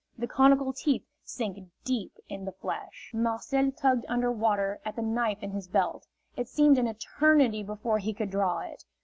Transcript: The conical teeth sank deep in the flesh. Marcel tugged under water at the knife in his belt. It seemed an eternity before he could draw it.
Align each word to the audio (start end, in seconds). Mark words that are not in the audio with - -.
The 0.17 0.25
conical 0.27 0.73
teeth 0.73 1.05
sank 1.23 1.69
deep 1.83 2.13
in 2.27 2.45
the 2.45 2.51
flesh. 2.51 3.11
Marcel 3.13 3.71
tugged 3.71 4.03
under 4.09 4.31
water 4.31 4.79
at 4.83 4.95
the 4.95 5.03
knife 5.03 5.43
in 5.43 5.51
his 5.51 5.67
belt. 5.67 6.07
It 6.35 6.47
seemed 6.49 6.79
an 6.79 6.87
eternity 6.87 7.61
before 7.61 7.99
he 7.99 8.11
could 8.15 8.31
draw 8.31 8.61
it. 8.61 8.83